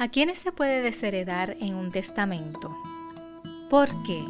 [0.00, 2.72] ¿A quiénes se puede desheredar en un testamento?
[3.68, 4.24] ¿Por qué?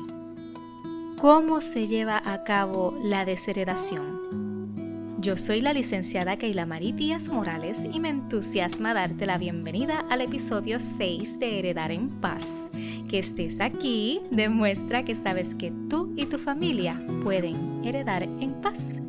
[1.18, 5.18] ¿Cómo se lleva a cabo la desheredación?
[5.20, 10.22] Yo soy la licenciada Keila Marí Díaz Morales y me entusiasma darte la bienvenida al
[10.22, 12.70] episodio 6 de Heredar en Paz.
[13.10, 19.02] Que estés aquí demuestra que sabes que tú y tu familia pueden heredar en paz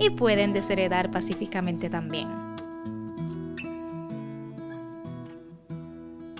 [0.00, 2.51] y pueden desheredar pacíficamente también.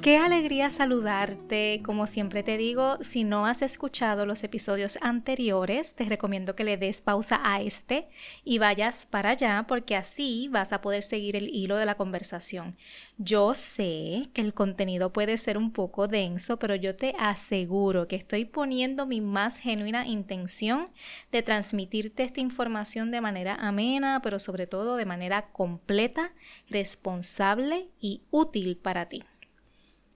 [0.02, 1.80] Qué alegría saludarte.
[1.84, 6.76] Como siempre te digo, si no has escuchado los episodios anteriores, te recomiendo que le
[6.76, 8.08] des pausa a este
[8.42, 12.76] y vayas para allá porque así vas a poder seguir el hilo de la conversación.
[13.16, 18.16] Yo sé que el contenido puede ser un poco denso, pero yo te aseguro que
[18.16, 20.84] estoy poniendo mi más genuina intención
[21.30, 26.32] de transmitirte esta información de manera amena, pero sobre todo de manera completa,
[26.68, 29.22] responsable y útil para ti.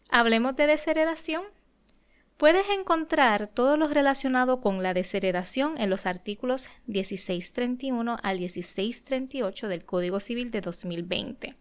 [0.09, 1.43] Hablemos de desheredación.
[2.37, 9.85] Puedes encontrar todo lo relacionado con la desheredación en los artículos 1631 al 1638 del
[9.85, 11.57] Código Civil de 2020.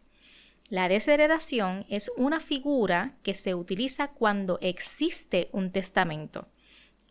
[0.68, 6.48] La desheredación es una figura que se utiliza cuando existe un testamento.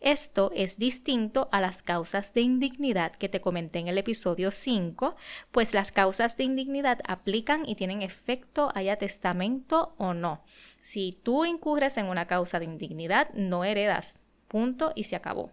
[0.05, 5.17] Esto es distinto a las causas de indignidad que te comenté en el episodio 5,
[5.51, 10.45] pues las causas de indignidad aplican y tienen efecto haya testamento o no.
[10.83, 14.19] Si tú incurres en una causa de indignidad, no heredas.
[14.47, 15.53] Punto y se acabó.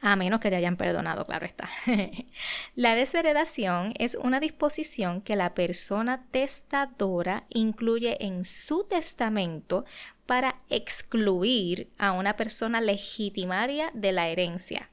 [0.00, 1.70] A menos que te hayan perdonado, claro está.
[2.74, 9.84] la desheredación es una disposición que la persona testadora incluye en su testamento
[10.28, 14.90] para excluir a una persona legitimaria de la herencia.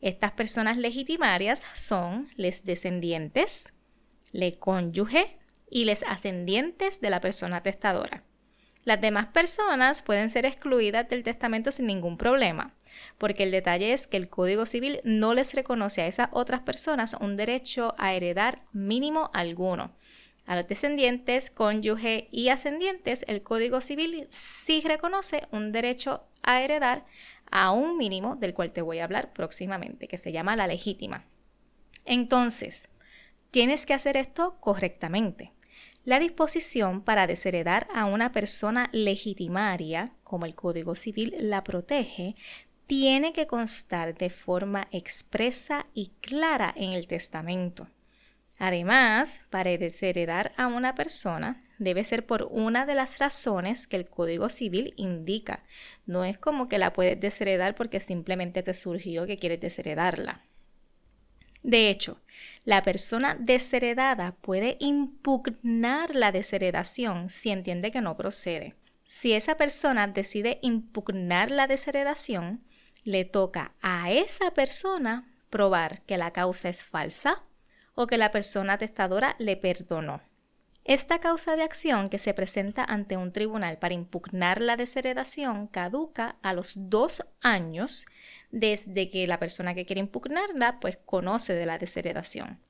[0.00, 3.74] Estas personas legitimarias son les descendientes,
[4.32, 5.36] le cónyuge
[5.70, 8.24] y les ascendientes de la persona testadora.
[8.82, 12.74] Las demás personas pueden ser excluidas del testamento sin ningún problema,
[13.18, 17.14] porque el detalle es que el Código Civil no les reconoce a esas otras personas
[17.20, 19.94] un derecho a heredar mínimo alguno.
[20.46, 27.04] A los descendientes, cónyuge y ascendientes, el Código Civil sí reconoce un derecho a heredar
[27.50, 31.26] a un mínimo del cual te voy a hablar próximamente, que se llama la legítima.
[32.04, 32.88] Entonces,
[33.50, 35.52] tienes que hacer esto correctamente.
[36.04, 42.36] La disposición para desheredar a una persona legitimaria, como el Código Civil la protege,
[42.86, 47.88] tiene que constar de forma expresa y clara en el testamento.
[48.58, 54.08] Además, para desheredar a una persona debe ser por una de las razones que el
[54.08, 55.62] Código Civil indica.
[56.06, 60.42] No es como que la puedes desheredar porque simplemente te surgió que quieres desheredarla.
[61.62, 62.20] De hecho,
[62.64, 68.74] la persona desheredada puede impugnar la desheredación si entiende que no procede.
[69.04, 72.64] Si esa persona decide impugnar la desheredación,
[73.04, 77.42] le toca a esa persona probar que la causa es falsa
[77.96, 80.20] o que la persona testadora le perdonó.
[80.84, 86.36] Esta causa de acción que se presenta ante un tribunal para impugnar la desheredación caduca
[86.42, 88.06] a los dos años
[88.52, 92.60] desde que la persona que quiere impugnarla pues conoce de la desheredación.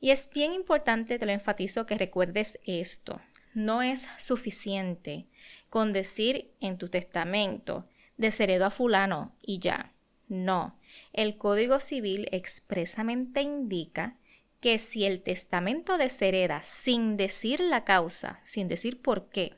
[0.00, 3.20] Y es bien importante, te lo enfatizo, que recuerdes esto.
[3.52, 5.26] No es suficiente
[5.68, 7.86] con decir en tu testamento
[8.16, 9.92] desheredo a fulano y ya.
[10.28, 10.78] No.
[11.12, 14.16] El Código Civil expresamente indica
[14.60, 19.56] que si el testamento deshereda sin decir la causa, sin decir por qué,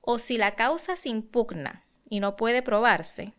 [0.00, 3.34] o si la causa se impugna y no puede probarse,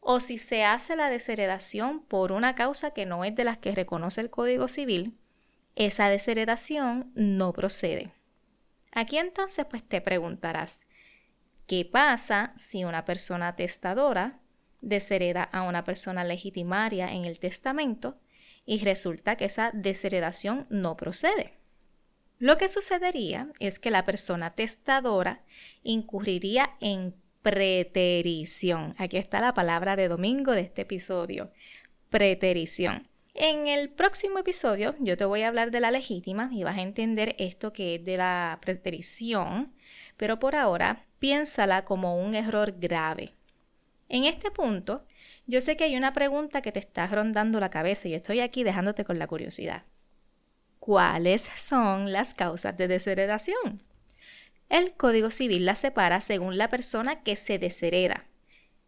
[0.00, 3.74] o si se hace la desheredación por una causa que no es de las que
[3.74, 5.18] reconoce el Código Civil,
[5.74, 8.12] esa desheredación no procede.
[8.92, 10.86] Aquí entonces pues te preguntarás,
[11.66, 14.40] ¿qué pasa si una persona testadora
[14.80, 18.18] deshereda a una persona legitimaria en el testamento
[18.68, 21.54] y resulta que esa desheredación no procede.
[22.38, 25.42] Lo que sucedería es que la persona testadora
[25.82, 28.94] incurriría en preterición.
[28.98, 31.50] Aquí está la palabra de domingo de este episodio,
[32.10, 33.08] preterición.
[33.32, 36.82] En el próximo episodio yo te voy a hablar de la legítima y vas a
[36.82, 39.72] entender esto que es de la preterición,
[40.18, 43.32] pero por ahora piénsala como un error grave.
[44.10, 45.06] En este punto,
[45.48, 48.64] yo sé que hay una pregunta que te está rondando la cabeza y estoy aquí
[48.64, 49.84] dejándote con la curiosidad.
[50.78, 53.82] ¿Cuáles son las causas de desheredación?
[54.68, 58.26] El Código Civil las separa según la persona que se deshereda.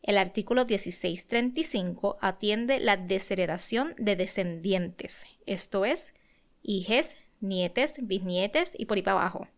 [0.03, 6.15] El artículo 1635 atiende la desheredación de descendientes, esto es,
[6.63, 9.49] hijes, nietes, bisnietes y por ahí para abajo.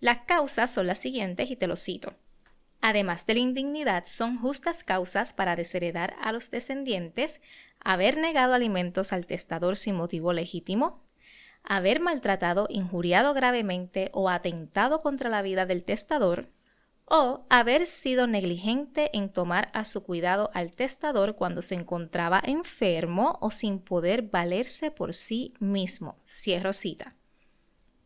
[0.00, 2.14] Las causas son las siguientes y te lo cito.
[2.82, 7.40] Además de la indignidad, son justas causas para desheredar a los descendientes,
[7.78, 11.00] haber negado alimentos al testador sin motivo legítimo,
[11.62, 16.48] haber maltratado, injuriado gravemente o atentado contra la vida del testador,
[17.04, 23.38] o haber sido negligente en tomar a su cuidado al testador cuando se encontraba enfermo
[23.40, 26.16] o sin poder valerse por sí mismo.
[26.24, 27.14] Cierro cita.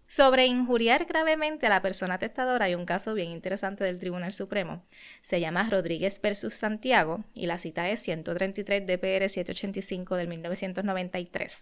[0.09, 4.85] Sobre injuriar gravemente a la persona testadora hay un caso bien interesante del Tribunal Supremo.
[5.21, 11.61] Se llama Rodríguez versus Santiago y la cita es 133 DPR 785 del 1993.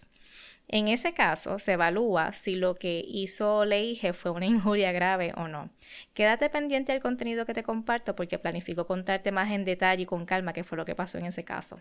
[0.67, 5.47] En ese caso se evalúa si lo que hizo Leige fue una injuria grave o
[5.47, 5.71] no.
[6.13, 10.27] Quédate pendiente del contenido que te comparto porque planifico contarte más en detalle y con
[10.27, 11.79] calma qué fue lo que pasó en ese caso.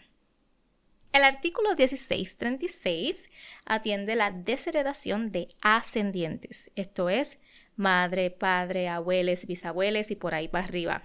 [1.15, 3.31] El artículo 1636
[3.65, 7.39] atiende la desheredación de ascendientes, esto es,
[7.77, 11.05] madre, padre, abuelos, bisabuelos y por ahí para arriba.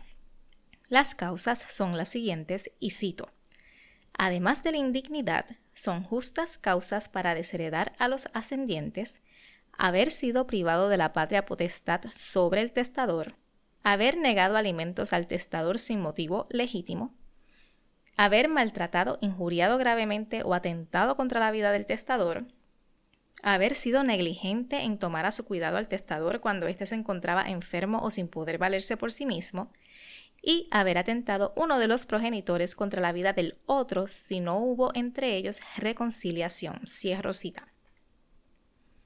[0.88, 3.30] Las causas son las siguientes y cito.
[4.18, 5.46] Además de la indignidad,
[5.76, 9.22] son justas causas para desheredar a los ascendientes,
[9.78, 13.36] haber sido privado de la patria potestad sobre el testador,
[13.84, 17.14] haber negado alimentos al testador sin motivo legítimo,
[18.20, 22.48] haber maltratado, injuriado gravemente o atentado contra la vida del testador,
[23.44, 28.00] haber sido negligente en tomar a su cuidado al testador cuando éste se encontraba enfermo
[28.04, 29.72] o sin poder valerse por sí mismo,
[30.42, 34.92] y haber atentado uno de los progenitores contra la vida del otro si no hubo
[34.96, 36.82] entre ellos reconciliación.
[36.88, 37.69] Cierro cita.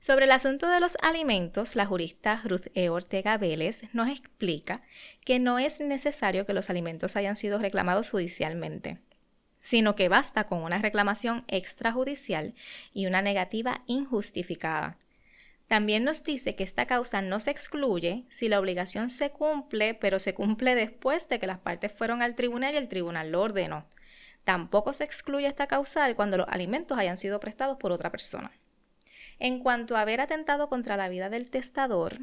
[0.05, 2.89] Sobre el asunto de los alimentos, la jurista Ruth E.
[2.89, 4.81] Ortega Vélez nos explica
[5.23, 8.97] que no es necesario que los alimentos hayan sido reclamados judicialmente,
[9.61, 12.53] sino que basta con una reclamación extrajudicial
[12.91, 14.97] y una negativa injustificada.
[15.69, 20.19] También nos dice que esta causa no se excluye si la obligación se cumple, pero
[20.19, 23.85] se cumple después de que las partes fueron al tribunal y el tribunal lo ordenó.
[24.43, 28.51] Tampoco se excluye esta causal cuando los alimentos hayan sido prestados por otra persona.
[29.39, 32.19] En cuanto a haber atentado contra la vida del testador,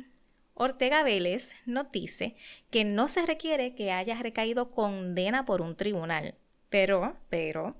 [0.54, 2.36] Ortega Vélez nos dice
[2.70, 6.34] que no se requiere que haya recaído condena por un tribunal,
[6.68, 7.76] pero, pero,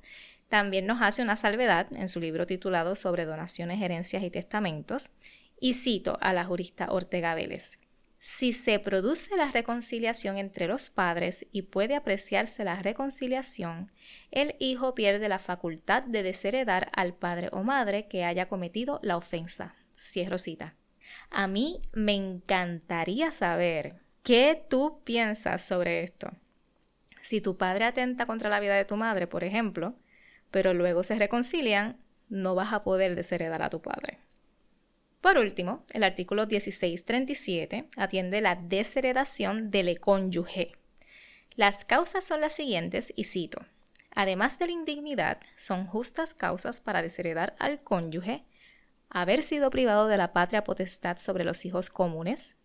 [0.49, 5.11] también nos hace una salvedad en su libro titulado sobre donaciones, herencias y testamentos,
[5.61, 7.79] y cito a la jurista Ortega Vélez.
[8.20, 13.90] Si se produce la reconciliación entre los padres y puede apreciarse la reconciliación,
[14.31, 19.17] el hijo pierde la facultad de desheredar al padre o madre que haya cometido la
[19.17, 19.75] ofensa.
[19.94, 20.75] Cierro cita.
[21.31, 26.31] A mí me encantaría saber qué tú piensas sobre esto.
[27.23, 29.94] Si tu padre atenta contra la vida de tu madre, por ejemplo,
[30.50, 31.96] pero luego se reconcilian,
[32.28, 34.19] no vas a poder desheredar a tu padre.
[35.20, 40.72] Por último, el artículo 1637 atiende la desheredación del cónyuge.
[41.56, 43.61] Las causas son las siguientes y cito.
[44.14, 48.44] Además de la indignidad, son justas causas para desheredar al cónyuge,
[49.11, 52.56] haber sido privado de la patria potestad sobre los hijos comunes,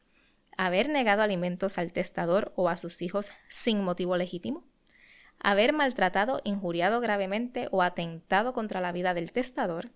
[0.58, 4.64] haber negado alimentos al testador o a sus hijos sin motivo legítimo,
[5.40, 9.92] haber maltratado, injuriado gravemente o atentado contra la vida del testador,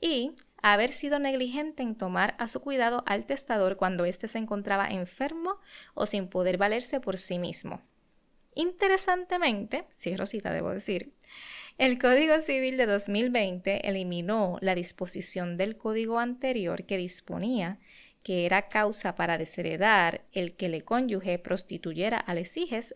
[0.00, 4.88] y haber sido negligente en tomar a su cuidado al testador cuando éste se encontraba
[4.88, 5.58] enfermo
[5.94, 7.82] o sin poder valerse por sí mismo.
[8.54, 11.12] Interesantemente, sí, Rosita, debo decir,
[11.78, 17.78] el Código Civil de 2020 eliminó la disposición del código anterior que disponía
[18.22, 22.54] que era causa para desheredar el que le cónyuge prostituyera a les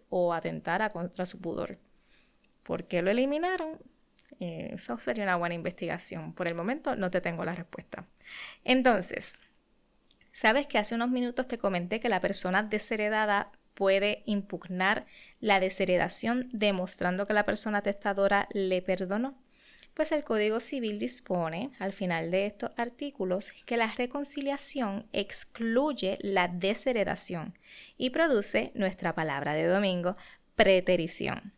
[0.09, 1.79] o atentara contra su pudor.
[2.63, 3.79] ¿Por qué lo eliminaron?
[4.41, 6.33] Eh, eso sería una buena investigación.
[6.33, 8.07] Por el momento no te tengo la respuesta.
[8.65, 9.35] Entonces,
[10.33, 15.07] ¿sabes que hace unos minutos te comenté que la persona desheredada puede impugnar
[15.41, 19.39] la desheredación demostrando que la persona testadora le perdonó?
[19.97, 26.49] Pues el Código Civil dispone, al final de estos artículos, que la reconciliación excluye la
[26.49, 27.59] desheredación
[27.97, 30.19] y produce nuestra palabra de domingo,
[30.55, 31.56] preterición.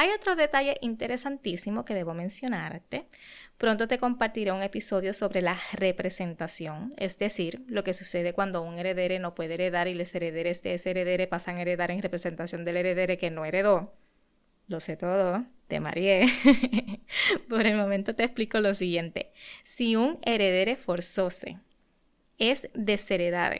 [0.00, 3.08] Hay otro detalle interesantísimo que debo mencionarte.
[3.56, 8.78] Pronto te compartiré un episodio sobre la representación, es decir, lo que sucede cuando un
[8.78, 12.64] heredero no puede heredar y los herederes de ese heredero pasan a heredar en representación
[12.64, 13.92] del heredero que no heredó.
[14.68, 16.28] Lo sé todo, te mareé.
[17.48, 19.32] Por el momento te explico lo siguiente.
[19.64, 21.58] Si un heredero forzoso
[22.38, 23.56] es desheredado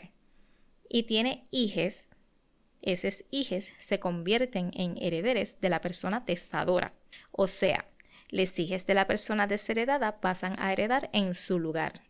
[0.87, 2.08] y tiene hijes,
[2.81, 6.93] esos hijos se convierten en herederes de la persona testadora.
[7.31, 7.85] O sea,
[8.29, 12.03] los hijos de la persona desheredada pasan a heredar en su lugar.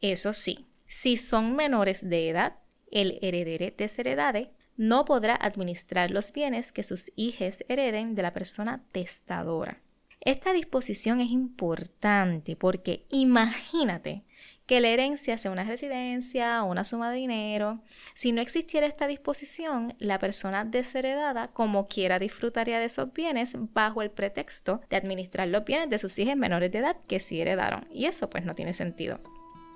[0.00, 2.56] Eso sí, si son menores de edad
[2.90, 8.84] El heredere desheredade no podrá administrar los bienes que sus hijos hereden de la persona
[8.92, 9.80] testadora.
[10.20, 14.24] Esta disposición es importante porque imagínate
[14.72, 17.82] que la herencia sea una residencia o una suma de dinero.
[18.14, 24.00] Si no existiera esta disposición, la persona desheredada como quiera disfrutaría de esos bienes bajo
[24.00, 27.86] el pretexto de administrar los bienes de sus hijos menores de edad que sí heredaron.
[27.92, 29.20] Y eso pues no tiene sentido.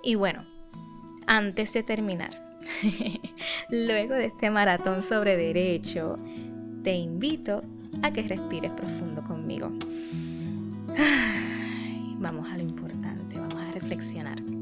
[0.02, 0.46] Y bueno,
[1.26, 2.30] antes de terminar,
[3.68, 6.18] luego de este maratón sobre derecho,
[6.82, 7.62] te invito
[8.02, 9.70] a que respires profundo conmigo.
[12.18, 14.55] Vamos a lo importante, vamos a reflexionar.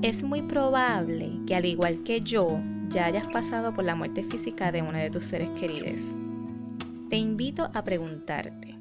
[0.00, 4.70] Es muy probable que al igual que yo, ya hayas pasado por la muerte física
[4.70, 6.14] de uno de tus seres queridos.
[7.10, 8.76] Te invito a preguntarte,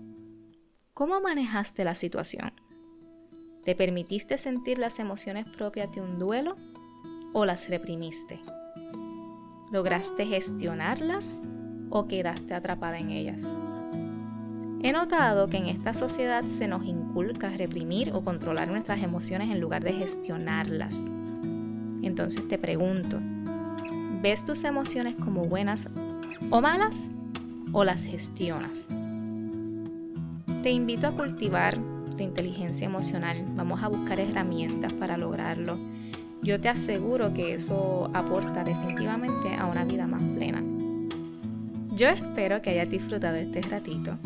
[0.94, 2.52] ¿cómo manejaste la situación?
[3.66, 6.56] ¿Te permitiste sentir las emociones propias de un duelo
[7.34, 8.40] o las reprimiste?
[9.72, 11.44] ¿Lograste gestionarlas
[11.90, 13.52] o quedaste atrapada en ellas?
[14.84, 19.60] He notado que en esta sociedad se nos inculca reprimir o controlar nuestras emociones en
[19.60, 21.02] lugar de gestionarlas.
[22.04, 23.20] Entonces te pregunto,
[24.22, 25.90] ¿ves tus emociones como buenas
[26.52, 27.12] o malas
[27.72, 28.90] o las gestionas?
[30.62, 31.76] Te invito a cultivar
[32.16, 33.44] la inteligencia emocional.
[33.56, 35.76] Vamos a buscar herramientas para lograrlo.
[36.44, 40.64] Yo te aseguro que eso aporta definitivamente a una vida más plena.
[41.96, 44.20] Yo espero que hayas disfrutado este ratito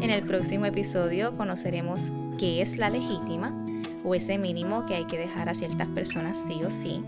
[0.00, 3.54] en el próximo episodio conoceremos qué es la legítima
[4.02, 7.04] o ese mínimo que hay que dejar a ciertas personas sí o sí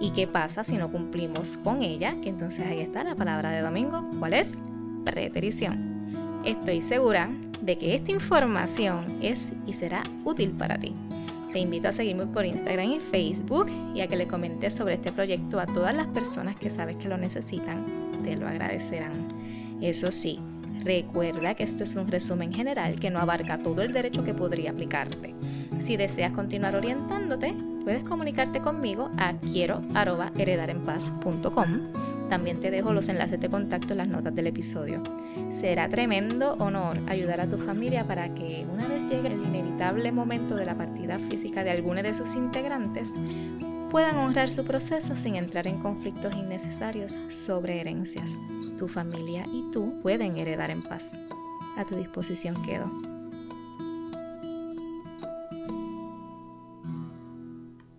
[0.00, 3.62] y qué pasa si no cumplimos con ella, que entonces ahí está la palabra de
[3.62, 4.56] domingo, ¿cuál es?
[5.04, 6.42] Preterición.
[6.44, 10.94] Estoy segura de que esta información es y será útil para ti.
[11.52, 15.10] Te invito a seguirme por Instagram y Facebook y a que le comentes sobre este
[15.10, 17.84] proyecto a todas las personas que sabes que lo necesitan.
[18.22, 19.28] Te lo agradecerán.
[19.80, 20.38] Eso sí,
[20.84, 24.70] Recuerda que esto es un resumen general que no abarca todo el derecho que podría
[24.70, 25.34] aplicarte.
[25.80, 31.66] Si deseas continuar orientándote, puedes comunicarte conmigo a quiero@heredarenpaz.com.
[32.28, 35.00] También te dejo los enlaces de contacto en las notas del episodio.
[35.50, 40.56] Será tremendo honor ayudar a tu familia para que una vez llegue el inevitable momento
[40.56, 43.12] de la partida física de alguno de sus integrantes,
[43.90, 48.36] puedan honrar su proceso sin entrar en conflictos innecesarios sobre herencias
[48.76, 51.12] tu familia y tú pueden heredar en paz.
[51.76, 53.15] A tu disposición quedo.